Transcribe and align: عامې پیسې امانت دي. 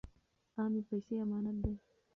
عامې 0.57 0.81
پیسې 0.89 1.13
امانت 1.23 1.57
دي. 1.63 1.73